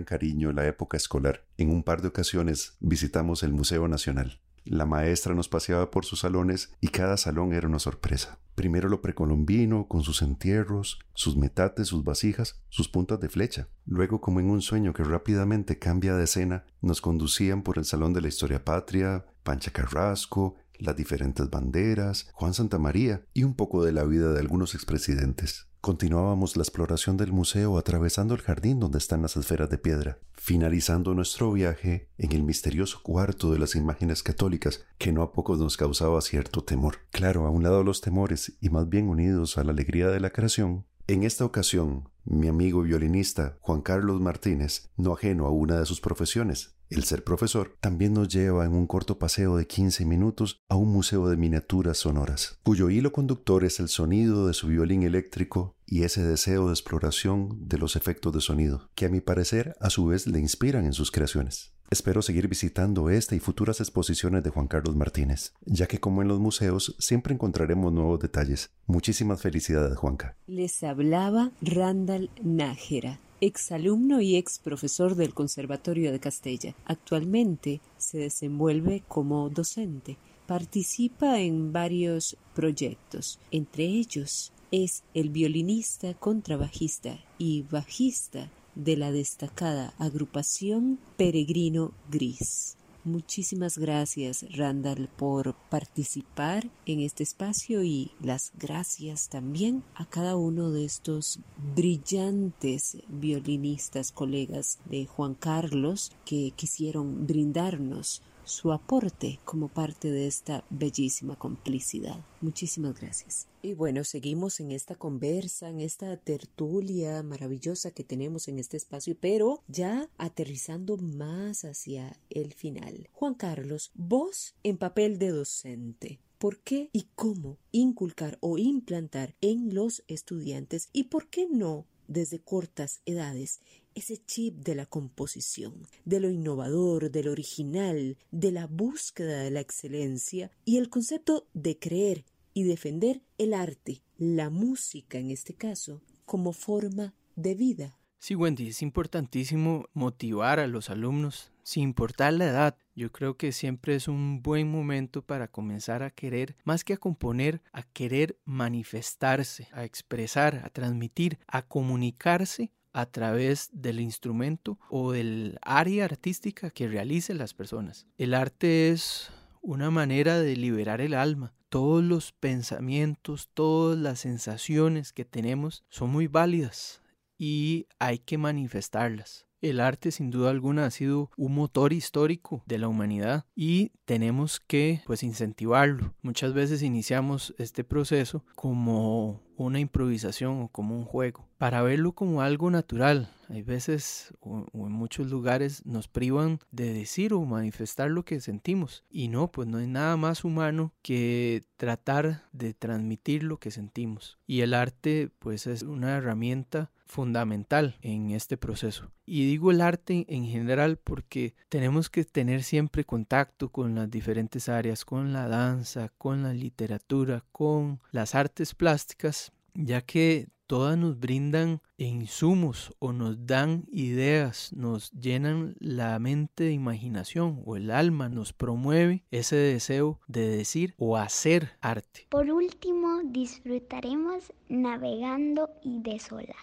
cariño 0.05 0.51
la 0.51 0.67
época 0.67 0.97
escolar. 0.97 1.43
En 1.57 1.69
un 1.69 1.83
par 1.83 2.01
de 2.01 2.09
ocasiones 2.09 2.77
visitamos 2.79 3.43
el 3.43 3.53
Museo 3.53 3.87
Nacional. 3.87 4.39
La 4.65 4.85
maestra 4.85 5.33
nos 5.33 5.49
paseaba 5.49 5.89
por 5.89 6.05
sus 6.05 6.19
salones 6.19 6.73
y 6.79 6.89
cada 6.89 7.17
salón 7.17 7.53
era 7.53 7.67
una 7.67 7.79
sorpresa. 7.79 8.37
Primero 8.55 8.89
lo 8.89 9.01
precolombino, 9.01 9.87
con 9.87 10.03
sus 10.03 10.21
entierros, 10.21 10.99
sus 11.13 11.37
metates, 11.37 11.87
sus 11.87 12.03
vasijas, 12.03 12.61
sus 12.67 12.89
puntas 12.89 13.19
de 13.19 13.29
flecha. 13.29 13.69
Luego, 13.85 14.19
como 14.19 14.41
en 14.41 14.49
un 14.49 14.61
sueño 14.61 14.93
que 14.93 15.03
rápidamente 15.03 15.79
cambia 15.79 16.15
de 16.15 16.25
escena, 16.25 16.65
nos 16.81 17.01
conducían 17.01 17.63
por 17.63 17.77
el 17.77 17.85
Salón 17.85 18.13
de 18.13 18.21
la 18.21 18.27
Historia 18.27 18.63
Patria, 18.65 19.25
Pancha 19.43 19.71
Carrasco, 19.71 20.55
las 20.77 20.95
diferentes 20.95 21.49
banderas, 21.49 22.29
Juan 22.33 22.53
Santamaría 22.53 23.23
y 23.33 23.43
un 23.43 23.55
poco 23.55 23.83
de 23.83 23.93
la 23.93 24.03
vida 24.03 24.33
de 24.33 24.39
algunos 24.39 24.75
expresidentes. 24.75 25.68
Continuábamos 25.81 26.57
la 26.57 26.63
exploración 26.63 27.15
del 27.15 27.31
museo 27.31 27.77
atravesando 27.77 28.35
el 28.35 28.41
jardín 28.41 28.81
donde 28.81 28.97
están 28.97 29.21
las 29.21 29.37
esferas 29.37 29.69
de 29.69 29.77
piedra, 29.77 30.19
finalizando 30.33 31.13
nuestro 31.13 31.53
viaje 31.53 32.09
en 32.17 32.33
el 32.33 32.43
misterioso 32.43 32.99
cuarto 33.01 33.53
de 33.53 33.59
las 33.59 33.75
imágenes 33.75 34.21
católicas 34.21 34.85
que 34.97 35.13
no 35.13 35.21
a 35.21 35.31
pocos 35.31 35.57
nos 35.57 35.77
causaba 35.77 36.19
cierto 36.19 36.65
temor. 36.65 36.97
Claro, 37.11 37.45
a 37.45 37.49
un 37.49 37.63
lado 37.63 37.85
los 37.85 38.01
temores 38.01 38.57
y 38.59 38.69
más 38.69 38.89
bien 38.89 39.07
unidos 39.07 39.57
a 39.57 39.63
la 39.63 39.71
alegría 39.71 40.09
de 40.09 40.19
la 40.19 40.31
creación, 40.31 40.85
en 41.07 41.23
esta 41.23 41.45
ocasión, 41.45 42.09
mi 42.29 42.47
amigo 42.47 42.83
violinista 42.83 43.57
Juan 43.59 43.81
Carlos 43.81 44.21
Martínez, 44.21 44.89
no 44.95 45.13
ajeno 45.13 45.47
a 45.47 45.51
una 45.51 45.79
de 45.79 45.85
sus 45.85 45.99
profesiones, 45.99 46.75
el 46.89 47.03
ser 47.03 47.23
profesor, 47.23 47.77
también 47.81 48.13
nos 48.13 48.29
lleva 48.29 48.65
en 48.65 48.73
un 48.73 48.87
corto 48.87 49.19
paseo 49.19 49.57
de 49.57 49.67
15 49.67 50.05
minutos 50.05 50.59
a 50.69 50.75
un 50.75 50.91
museo 50.91 51.29
de 51.29 51.37
miniaturas 51.37 51.99
sonoras, 51.99 52.59
cuyo 52.63 52.89
hilo 52.89 53.11
conductor 53.11 53.63
es 53.63 53.79
el 53.79 53.89
sonido 53.89 54.47
de 54.47 54.53
su 54.53 54.67
violín 54.67 55.03
eléctrico 55.03 55.75
y 55.85 56.03
ese 56.03 56.23
deseo 56.23 56.65
de 56.67 56.73
exploración 56.73 57.67
de 57.67 57.77
los 57.77 57.95
efectos 57.95 58.33
de 58.33 58.41
sonido, 58.41 58.89
que 58.95 59.05
a 59.05 59.09
mi 59.09 59.21
parecer 59.21 59.75
a 59.79 59.91
su 59.91 60.07
vez 60.07 60.25
le 60.25 60.39
inspiran 60.39 60.85
en 60.85 60.93
sus 60.93 61.11
creaciones. 61.11 61.75
Espero 61.91 62.21
seguir 62.21 62.47
visitando 62.47 63.09
esta 63.09 63.35
y 63.35 63.39
futuras 63.39 63.79
exposiciones 63.79 64.43
de 64.43 64.51
Juan 64.51 64.67
Carlos 64.67 64.95
Martínez, 64.95 65.53
ya 65.65 65.87
que 65.87 65.99
como 65.99 66.21
en 66.21 66.27
los 66.27 66.39
museos 66.39 66.95
siempre 66.99 67.33
encontraremos 67.33 67.91
nuevos 67.91 68.19
detalles. 68.19 68.69
Muchísimas 68.85 69.41
felicidades, 69.41 69.97
Juanca. 69.97 70.35
Les 70.45 70.83
hablaba 70.83 71.51
Randall 71.61 72.29
Nájera, 72.43 73.19
exalumno 73.41 74.21
y 74.21 74.35
ex 74.35 74.59
profesor 74.59 75.15
del 75.15 75.33
Conservatorio 75.33 76.11
de 76.11 76.19
Castella. 76.19 76.75
Actualmente 76.85 77.81
se 77.97 78.19
desenvuelve 78.19 79.01
como 79.07 79.49
docente. 79.49 80.17
Participa 80.45 81.39
en 81.39 81.73
varios 81.73 82.37
proyectos, 82.53 83.39
entre 83.49 83.85
ellos 83.85 84.53
es 84.71 85.03
el 85.15 85.29
violinista, 85.29 86.13
contrabajista 86.13 87.17
y 87.39 87.63
bajista 87.63 88.51
de 88.75 88.97
la 88.97 89.11
destacada 89.11 89.93
agrupación 89.97 90.99
Peregrino 91.17 91.91
Gris. 92.09 92.75
Muchísimas 93.05 93.77
gracias, 93.77 94.45
Randall, 94.51 95.07
por 95.07 95.55
participar 95.69 96.69
en 96.85 96.99
este 96.99 97.23
espacio 97.23 97.81
y 97.81 98.11
las 98.21 98.51
gracias 98.59 99.29
también 99.29 99.83
a 99.95 100.05
cada 100.05 100.35
uno 100.35 100.71
de 100.71 100.83
estos 100.83 101.39
brillantes 101.75 102.97
violinistas, 103.07 104.11
colegas 104.11 104.79
de 104.85 105.05
Juan 105.05 105.33
Carlos, 105.33 106.11
que 106.25 106.51
quisieron 106.51 107.25
brindarnos 107.25 108.21
su 108.49 108.71
aporte 108.71 109.39
como 109.45 109.69
parte 109.69 110.11
de 110.11 110.27
esta 110.27 110.65
bellísima 110.69 111.37
complicidad. 111.37 112.25
Muchísimas 112.41 112.99
gracias. 112.99 113.47
Y 113.61 113.73
bueno, 113.73 114.03
seguimos 114.03 114.59
en 114.59 114.71
esta 114.71 114.95
conversa, 114.95 115.69
en 115.69 115.79
esta 115.81 116.15
tertulia 116.17 117.21
maravillosa 117.23 117.91
que 117.91 118.03
tenemos 118.03 118.47
en 118.47 118.59
este 118.59 118.77
espacio, 118.77 119.15
pero 119.19 119.63
ya 119.67 120.09
aterrizando 120.17 120.97
más 120.97 121.65
hacia 121.65 122.17
el 122.29 122.53
final. 122.53 123.09
Juan 123.13 123.35
Carlos, 123.35 123.91
vos 123.93 124.55
en 124.63 124.77
papel 124.77 125.19
de 125.19 125.29
docente, 125.29 126.19
por 126.37 126.59
qué 126.59 126.89
y 126.93 127.07
cómo 127.15 127.57
inculcar 127.71 128.37
o 128.41 128.57
implantar 128.57 129.35
en 129.41 129.75
los 129.75 130.03
estudiantes 130.07 130.89
y 130.93 131.05
por 131.05 131.27
qué 131.27 131.47
no 131.49 131.85
desde 132.07 132.39
cortas 132.39 133.01
edades 133.05 133.61
ese 133.99 134.17
chip 134.17 134.55
de 134.55 134.75
la 134.75 134.85
composición, 134.85 135.87
de 136.05 136.19
lo 136.19 136.29
innovador, 136.29 137.11
de 137.11 137.23
lo 137.23 137.31
original, 137.31 138.17
de 138.31 138.51
la 138.51 138.67
búsqueda 138.67 139.43
de 139.43 139.51
la 139.51 139.59
excelencia 139.59 140.51
y 140.65 140.77
el 140.77 140.89
concepto 140.89 141.47
de 141.53 141.77
creer 141.77 142.25
y 142.53 142.63
defender 142.63 143.21
el 143.37 143.53
arte, 143.53 144.01
la 144.17 144.49
música 144.49 145.17
en 145.19 145.31
este 145.31 145.53
caso, 145.53 146.01
como 146.25 146.53
forma 146.53 147.13
de 147.35 147.55
vida. 147.55 147.97
Sí, 148.21 148.35
Wendy, 148.35 148.67
es 148.67 148.81
importantísimo 148.81 149.85
motivar 149.93 150.59
a 150.59 150.67
los 150.67 150.89
alumnos, 150.89 151.53
sin 151.63 151.83
importar 151.83 152.33
la 152.33 152.47
edad. 152.47 152.77
Yo 152.93 153.13
creo 153.13 153.37
que 153.37 153.53
siempre 153.53 153.95
es 153.95 154.09
un 154.09 154.41
buen 154.41 154.69
momento 154.69 155.21
para 155.21 155.47
comenzar 155.47 156.03
a 156.03 156.09
querer, 156.09 156.57
más 156.65 156.83
que 156.83 156.93
a 156.93 156.97
componer, 156.97 157.61
a 157.71 157.83
querer 157.83 158.37
manifestarse, 158.43 159.69
a 159.71 159.85
expresar, 159.85 160.61
a 160.65 160.69
transmitir, 160.69 161.39
a 161.47 161.61
comunicarse 161.61 162.71
a 162.99 163.05
través 163.05 163.69
del 163.71 163.99
instrumento 163.99 164.77
o 164.89 165.11
del 165.13 165.57
área 165.61 166.05
artística 166.05 166.69
que 166.69 166.87
realicen 166.87 167.37
las 167.37 167.53
personas. 167.53 168.07
El 168.17 168.33
arte 168.33 168.89
es 168.89 169.31
una 169.61 169.89
manera 169.89 170.39
de 170.39 170.55
liberar 170.55 170.99
el 171.01 171.13
alma. 171.13 171.53
Todos 171.69 172.03
los 172.03 172.31
pensamientos, 172.31 173.49
todas 173.53 173.97
las 173.97 174.19
sensaciones 174.19 175.13
que 175.13 175.23
tenemos 175.23 175.83
son 175.89 176.09
muy 176.09 176.27
válidas 176.27 177.01
y 177.37 177.87
hay 177.99 178.19
que 178.19 178.37
manifestarlas. 178.37 179.45
El 179.61 179.81
arte 179.81 180.11
sin 180.11 180.31
duda 180.31 180.51
alguna 180.51 180.85
ha 180.85 180.91
sido 180.91 181.31
un 181.35 181.53
motor 181.53 181.91
histórico 181.91 182.63
de 182.65 182.77
la 182.77 182.87
humanidad 182.87 183.45
y 183.55 183.91
tenemos 184.05 184.59
que 184.59 185.01
pues 185.05 185.21
incentivarlo. 185.21 186.15
Muchas 186.21 186.53
veces 186.53 186.81
iniciamos 186.81 187.53
este 187.57 187.83
proceso 187.83 188.45
como 188.55 189.41
una 189.65 189.79
improvisación 189.79 190.61
o 190.61 190.67
como 190.69 190.95
un 190.95 191.05
juego, 191.05 191.47
para 191.57 191.81
verlo 191.81 192.13
como 192.13 192.41
algo 192.41 192.71
natural. 192.71 193.29
Hay 193.49 193.63
veces 193.63 194.33
o, 194.39 194.65
en 194.73 194.91
muchos 194.91 195.27
lugares 195.27 195.85
nos 195.85 196.07
privan 196.07 196.59
de 196.71 196.93
decir 196.93 197.33
o 197.33 197.41
manifestar 197.45 198.11
lo 198.11 198.23
que 198.23 198.39
sentimos. 198.41 199.03
Y 199.09 199.27
no, 199.27 199.51
pues 199.51 199.67
no 199.67 199.79
hay 199.79 199.87
nada 199.87 200.17
más 200.17 200.43
humano 200.43 200.93
que 201.01 201.63
tratar 201.77 202.43
de 202.51 202.73
transmitir 202.73 203.43
lo 203.43 203.57
que 203.57 203.71
sentimos. 203.71 204.37
Y 204.45 204.61
el 204.61 204.73
arte 204.73 205.31
pues 205.39 205.67
es 205.67 205.83
una 205.83 206.17
herramienta 206.17 206.91
fundamental 207.09 207.97
en 208.01 208.29
este 208.29 208.55
proceso. 208.55 209.11
Y 209.25 209.45
digo 209.45 209.71
el 209.71 209.81
arte 209.81 210.25
en 210.29 210.45
general 210.45 210.97
porque 210.97 211.55
tenemos 211.67 212.09
que 212.09 212.23
tener 212.23 212.63
siempre 212.63 213.03
contacto 213.03 213.69
con 213.69 213.95
las 213.95 214.09
diferentes 214.09 214.69
áreas, 214.69 215.05
con 215.05 215.33
la 215.33 215.47
danza, 215.47 216.11
con 216.17 216.43
la 216.43 216.53
literatura, 216.53 217.43
con 217.51 217.99
las 218.11 218.35
artes 218.35 218.75
plásticas, 218.75 219.48
ya 219.79 220.01
que 220.01 220.49
todas 220.67 220.97
nos 220.97 221.19
brindan 221.19 221.81
insumos 221.97 222.93
o 222.99 223.11
nos 223.11 223.47
dan 223.47 223.85
ideas, 223.91 224.71
nos 224.73 225.11
llenan 225.11 225.75
la 225.79 226.19
mente 226.19 226.65
de 226.65 226.73
imaginación 226.73 227.63
o 227.65 227.75
el 227.75 227.89
alma, 227.89 228.29
nos 228.29 228.53
promueve 228.53 229.23
ese 229.31 229.55
deseo 229.55 230.19
de 230.27 230.47
decir 230.47 230.93
o 230.97 231.17
hacer 231.17 231.71
arte. 231.81 232.27
Por 232.29 232.51
último, 232.51 233.21
disfrutaremos 233.25 234.53
navegando 234.67 235.71
y 235.81 236.01
desolado. 236.03 236.53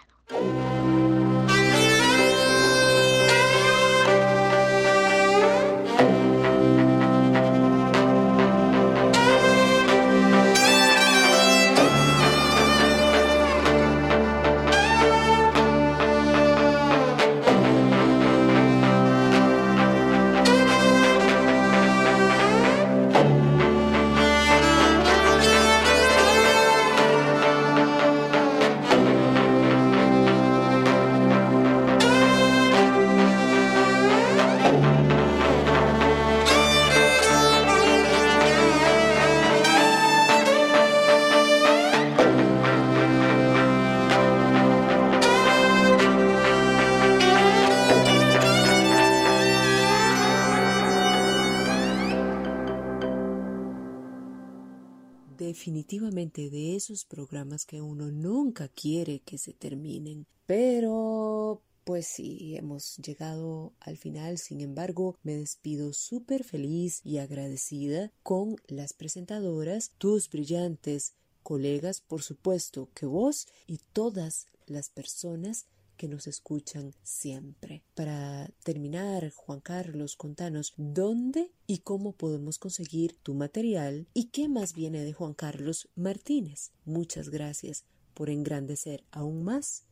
Programas 57.04 57.64
que 57.64 57.80
uno 57.80 58.10
nunca 58.10 58.68
quiere 58.68 59.20
que 59.20 59.38
se 59.38 59.52
terminen. 59.52 60.26
Pero 60.46 61.62
pues 61.84 62.08
sí, 62.08 62.56
hemos 62.56 62.96
llegado 62.96 63.72
al 63.78 63.96
final, 63.96 64.38
sin 64.38 64.60
embargo, 64.60 65.16
me 65.22 65.36
despido 65.36 65.92
súper 65.92 66.42
feliz 66.42 67.00
y 67.04 67.18
agradecida 67.18 68.10
con 68.24 68.56
las 68.66 68.92
presentadoras, 68.92 69.92
tus 69.96 70.28
brillantes 70.28 71.14
colegas, 71.44 72.00
por 72.00 72.22
supuesto 72.22 72.88
que 72.92 73.06
vos 73.06 73.46
y 73.68 73.78
todas 73.92 74.48
las 74.66 74.90
personas 74.90 75.66
que 75.96 76.08
nos 76.08 76.26
escuchan 76.26 76.94
siempre. 77.02 77.82
Para 77.94 78.50
terminar, 78.62 79.32
Juan 79.34 79.60
Carlos, 79.60 80.16
contanos 80.16 80.74
dónde 80.76 81.50
y 81.66 81.78
cómo 81.78 82.12
podemos 82.12 82.58
conseguir 82.58 83.16
tu 83.16 83.34
material 83.34 84.06
y 84.14 84.26
qué 84.26 84.48
más 84.48 84.74
viene 84.74 85.02
de 85.02 85.12
Juan 85.12 85.34
Carlos 85.34 85.88
Martínez. 85.96 86.72
Muchas 86.84 87.30
gracias 87.30 87.84
por 88.14 88.30
engrandecer 88.30 89.04
aún 89.10 89.44
más 89.44 89.86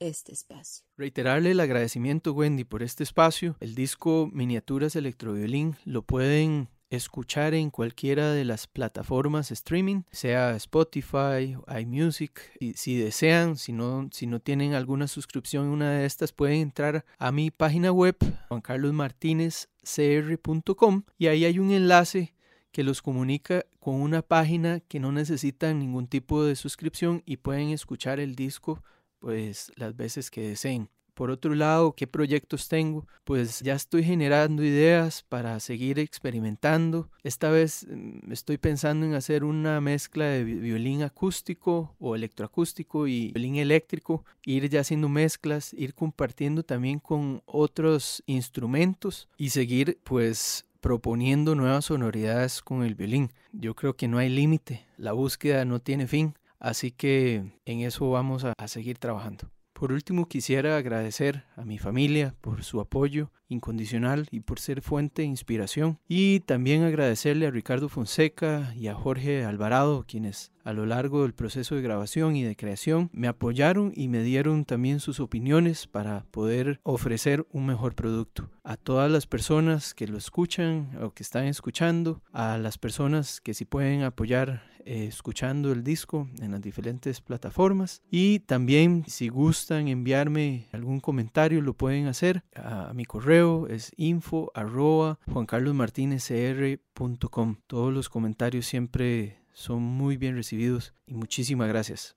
este 0.00 0.32
espacio. 0.32 0.84
Reiterarle 0.96 1.52
el 1.52 1.60
agradecimiento, 1.60 2.32
Wendy, 2.32 2.64
por 2.64 2.82
este 2.82 3.04
espacio. 3.04 3.56
El 3.60 3.74
disco 3.74 4.28
Miniaturas 4.32 4.96
Electroviolín 4.96 5.76
lo 5.84 6.02
pueden 6.02 6.68
escuchar 6.90 7.54
en 7.54 7.70
cualquiera 7.70 8.32
de 8.32 8.44
las 8.44 8.66
plataformas 8.66 9.50
streaming, 9.50 10.02
sea 10.10 10.54
Spotify, 10.56 11.56
iMusic. 11.80 12.42
Y 12.60 12.74
si 12.74 12.98
desean, 12.98 13.56
si 13.56 13.72
no, 13.72 14.10
si 14.12 14.26
no 14.26 14.40
tienen 14.40 14.74
alguna 14.74 15.08
suscripción 15.08 15.64
en 15.66 15.70
una 15.70 15.92
de 15.92 16.04
estas, 16.04 16.32
pueden 16.32 16.60
entrar 16.60 17.06
a 17.18 17.32
mi 17.32 17.50
página 17.50 17.92
web, 17.92 18.16
juancarlosmartinezcr.com, 18.48 21.04
y 21.16 21.28
ahí 21.28 21.44
hay 21.44 21.58
un 21.58 21.70
enlace 21.70 22.34
que 22.72 22.84
los 22.84 23.02
comunica 23.02 23.66
con 23.78 23.96
una 23.96 24.22
página 24.22 24.80
que 24.80 25.00
no 25.00 25.12
necesita 25.12 25.72
ningún 25.72 26.06
tipo 26.06 26.44
de 26.44 26.56
suscripción 26.56 27.22
y 27.24 27.38
pueden 27.38 27.70
escuchar 27.70 28.20
el 28.20 28.36
disco 28.36 28.84
pues 29.18 29.72
las 29.76 29.96
veces 29.96 30.30
que 30.30 30.48
deseen. 30.48 30.90
Por 31.20 31.30
otro 31.30 31.54
lado, 31.54 31.92
¿qué 31.92 32.06
proyectos 32.06 32.66
tengo? 32.68 33.06
Pues 33.24 33.60
ya 33.60 33.74
estoy 33.74 34.02
generando 34.02 34.64
ideas 34.64 35.22
para 35.22 35.60
seguir 35.60 35.98
experimentando. 35.98 37.10
Esta 37.22 37.50
vez 37.50 37.86
mm, 37.90 38.32
estoy 38.32 38.56
pensando 38.56 39.04
en 39.04 39.12
hacer 39.12 39.44
una 39.44 39.82
mezcla 39.82 40.24
de 40.24 40.44
violín 40.44 41.02
acústico 41.02 41.94
o 41.98 42.16
electroacústico 42.16 43.06
y 43.06 43.32
violín 43.32 43.56
eléctrico, 43.56 44.24
ir 44.46 44.70
ya 44.70 44.80
haciendo 44.80 45.10
mezclas, 45.10 45.74
ir 45.74 45.92
compartiendo 45.92 46.62
también 46.62 47.00
con 47.00 47.42
otros 47.44 48.22
instrumentos 48.24 49.28
y 49.36 49.50
seguir 49.50 49.98
pues 50.04 50.64
proponiendo 50.80 51.54
nuevas 51.54 51.84
sonoridades 51.84 52.62
con 52.62 52.82
el 52.82 52.94
violín. 52.94 53.30
Yo 53.52 53.74
creo 53.74 53.94
que 53.94 54.08
no 54.08 54.16
hay 54.16 54.30
límite, 54.30 54.86
la 54.96 55.12
búsqueda 55.12 55.66
no 55.66 55.80
tiene 55.80 56.06
fin, 56.06 56.32
así 56.58 56.92
que 56.92 57.44
en 57.66 57.80
eso 57.80 58.08
vamos 58.08 58.44
a, 58.44 58.54
a 58.56 58.68
seguir 58.68 58.96
trabajando. 58.96 59.50
Por 59.80 59.92
último, 59.92 60.28
quisiera 60.28 60.76
agradecer 60.76 61.44
a 61.56 61.64
mi 61.64 61.78
familia 61.78 62.34
por 62.42 62.64
su 62.64 62.80
apoyo 62.80 63.30
incondicional 63.48 64.28
y 64.30 64.40
por 64.40 64.60
ser 64.60 64.82
fuente 64.82 65.22
de 65.22 65.28
inspiración. 65.28 65.98
Y 66.06 66.40
también 66.40 66.82
agradecerle 66.82 67.46
a 67.46 67.50
Ricardo 67.50 67.88
Fonseca 67.88 68.74
y 68.76 68.88
a 68.88 68.94
Jorge 68.94 69.42
Alvarado, 69.46 70.04
quienes 70.06 70.52
a 70.64 70.74
lo 70.74 70.84
largo 70.84 71.22
del 71.22 71.32
proceso 71.32 71.76
de 71.76 71.80
grabación 71.80 72.36
y 72.36 72.42
de 72.42 72.56
creación 72.56 73.08
me 73.14 73.26
apoyaron 73.26 73.94
y 73.96 74.08
me 74.08 74.22
dieron 74.22 74.66
también 74.66 75.00
sus 75.00 75.18
opiniones 75.18 75.86
para 75.86 76.26
poder 76.30 76.78
ofrecer 76.82 77.46
un 77.50 77.64
mejor 77.64 77.94
producto. 77.94 78.50
A 78.62 78.76
todas 78.76 79.10
las 79.10 79.26
personas 79.26 79.94
que 79.94 80.06
lo 80.06 80.18
escuchan 80.18 80.90
o 81.02 81.14
que 81.14 81.22
están 81.22 81.46
escuchando, 81.46 82.20
a 82.32 82.58
las 82.58 82.76
personas 82.76 83.40
que 83.40 83.54
si 83.54 83.64
pueden 83.64 84.02
apoyar 84.02 84.62
eh, 84.90 85.06
escuchando 85.06 85.70
el 85.70 85.84
disco 85.84 86.28
en 86.40 86.50
las 86.50 86.60
diferentes 86.60 87.20
plataformas 87.20 88.02
y 88.10 88.40
también 88.40 89.04
si 89.06 89.28
gustan 89.28 89.86
enviarme 89.86 90.66
algún 90.72 90.98
comentario 90.98 91.60
lo 91.60 91.74
pueden 91.74 92.08
hacer 92.08 92.42
a, 92.56 92.92
mi 92.92 93.04
correo 93.04 93.68
es 93.68 93.92
info 93.96 94.50
arroba 94.52 95.20
juancarlosmartinezcr.com 95.32 97.56
todos 97.68 97.94
los 97.94 98.08
comentarios 98.08 98.66
siempre 98.66 99.38
son 99.52 99.80
muy 99.80 100.16
bien 100.16 100.34
recibidos 100.34 100.92
y 101.06 101.14
muchísimas 101.14 101.68
gracias. 101.68 102.16